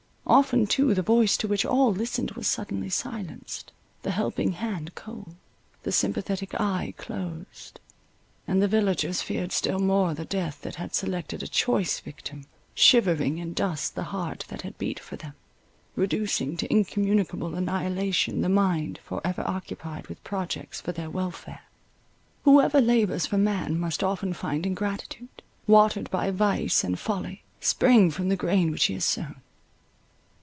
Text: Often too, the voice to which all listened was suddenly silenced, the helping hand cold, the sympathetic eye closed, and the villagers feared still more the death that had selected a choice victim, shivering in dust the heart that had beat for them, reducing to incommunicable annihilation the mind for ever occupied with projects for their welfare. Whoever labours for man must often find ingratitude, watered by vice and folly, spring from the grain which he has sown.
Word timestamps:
Often 0.27 0.67
too, 0.67 0.93
the 0.93 1.01
voice 1.01 1.35
to 1.37 1.47
which 1.49 1.65
all 1.65 1.91
listened 1.91 2.31
was 2.31 2.47
suddenly 2.47 2.89
silenced, 2.89 3.73
the 4.03 4.11
helping 4.11 4.53
hand 4.53 4.95
cold, 4.95 5.35
the 5.83 5.91
sympathetic 5.91 6.55
eye 6.57 6.93
closed, 6.97 7.81
and 8.47 8.61
the 8.61 8.67
villagers 8.69 9.21
feared 9.21 9.51
still 9.51 9.79
more 9.79 10.13
the 10.13 10.23
death 10.23 10.61
that 10.61 10.75
had 10.75 10.95
selected 10.95 11.43
a 11.43 11.49
choice 11.49 11.99
victim, 11.99 12.45
shivering 12.73 13.39
in 13.39 13.51
dust 13.53 13.93
the 13.95 14.03
heart 14.15 14.45
that 14.47 14.61
had 14.61 14.77
beat 14.77 15.01
for 15.01 15.17
them, 15.17 15.33
reducing 15.97 16.55
to 16.55 16.71
incommunicable 16.71 17.53
annihilation 17.53 18.39
the 18.39 18.47
mind 18.47 19.01
for 19.03 19.19
ever 19.25 19.45
occupied 19.45 20.07
with 20.07 20.23
projects 20.23 20.79
for 20.79 20.93
their 20.93 21.09
welfare. 21.09 21.63
Whoever 22.45 22.79
labours 22.79 23.25
for 23.25 23.37
man 23.37 23.77
must 23.77 24.01
often 24.01 24.31
find 24.31 24.65
ingratitude, 24.65 25.43
watered 25.67 26.09
by 26.09 26.31
vice 26.31 26.85
and 26.85 26.97
folly, 26.97 27.43
spring 27.59 28.09
from 28.11 28.29
the 28.29 28.37
grain 28.37 28.71
which 28.71 28.85
he 28.85 28.93
has 28.93 29.03
sown. 29.03 29.41